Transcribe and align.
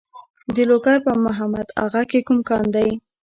د 0.55 0.57
لوګر 0.69 0.97
په 1.07 1.11
محمد 1.25 1.67
اغه 1.85 2.01
کې 2.09 2.19
کوم 2.27 2.39
کان 2.49 2.65
دی؟ 2.75 2.89